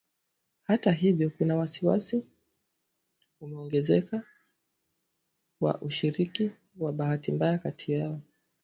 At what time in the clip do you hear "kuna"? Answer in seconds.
1.29-1.55